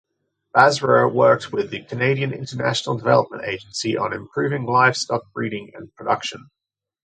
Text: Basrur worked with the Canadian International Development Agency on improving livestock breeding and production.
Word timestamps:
Basrur 0.55 1.13
worked 1.13 1.51
with 1.53 1.69
the 1.69 1.83
Canadian 1.85 2.33
International 2.33 2.97
Development 2.97 3.43
Agency 3.45 3.97
on 3.97 4.13
improving 4.13 4.65
livestock 4.65 5.31
breeding 5.31 5.73
and 5.75 5.93
production. 5.93 6.49